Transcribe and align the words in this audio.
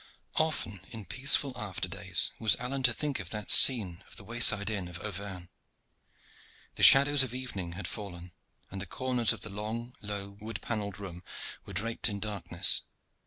Often 0.39 0.81
in 0.89 1.05
peaceful 1.05 1.53
after 1.55 1.87
days 1.87 2.31
was 2.39 2.55
Alleyne 2.55 2.81
to 2.85 2.91
think 2.91 3.19
of 3.19 3.29
that 3.29 3.51
scene 3.51 4.03
of 4.07 4.15
the 4.15 4.23
wayside 4.23 4.67
inn 4.71 4.87
of 4.87 4.97
Auvergne. 5.05 5.45
The 6.73 6.81
shadows 6.81 7.21
of 7.21 7.35
evening 7.35 7.73
had 7.73 7.87
fallen, 7.87 8.31
and 8.71 8.81
the 8.81 8.87
corners 8.87 9.31
of 9.31 9.41
the 9.41 9.51
long, 9.51 9.93
low, 10.01 10.31
wood 10.41 10.59
panelled 10.63 10.97
room 10.97 11.21
were 11.65 11.73
draped 11.73 12.09
in 12.09 12.19
darkness. 12.19 12.81